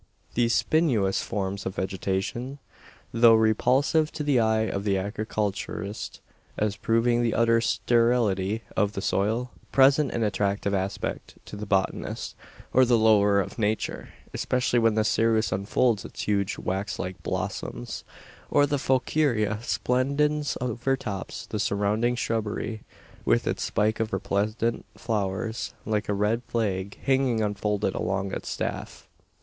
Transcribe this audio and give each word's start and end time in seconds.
These 0.33 0.55
spinous 0.55 1.21
forms 1.21 1.63
of 1.67 1.75
vegetation, 1.75 2.57
though 3.13 3.35
repulsive 3.35 4.11
to 4.13 4.23
the 4.23 4.39
eye 4.39 4.61
of 4.61 4.83
the 4.83 4.97
agriculturist 4.97 6.21
as 6.57 6.75
proving 6.75 7.21
the 7.21 7.35
utter 7.35 7.61
sterility 7.61 8.63
of 8.75 8.93
the 8.93 9.01
soil 9.03 9.51
present 9.71 10.11
an 10.11 10.23
attractive 10.23 10.73
aspect 10.73 11.35
to 11.45 11.55
the 11.55 11.67
botanist, 11.67 12.35
or 12.73 12.83
the 12.83 12.97
lover 12.97 13.39
of 13.39 13.59
Nature; 13.59 14.09
especially 14.33 14.79
when 14.79 14.95
the 14.95 15.03
cereus 15.03 15.51
unfolds 15.51 16.03
its 16.03 16.23
huge 16.23 16.57
wax 16.57 16.97
like 16.97 17.21
blossoms, 17.21 18.03
or 18.49 18.65
the 18.65 18.79
Fouquiera 18.79 19.59
splendens 19.61 20.57
overtops 20.59 21.45
the 21.45 21.59
surrounding 21.59 22.15
shrubbery 22.15 22.81
with 23.23 23.45
its 23.45 23.61
spike 23.61 23.99
of 23.99 24.11
resplendent 24.11 24.83
flowers, 24.97 25.75
like 25.85 26.09
a 26.09 26.13
red 26.15 26.41
flag 26.47 26.97
hanging 27.03 27.43
unfolded 27.43 27.93
along 27.93 28.31
its 28.33 28.49
staff. 28.49 29.07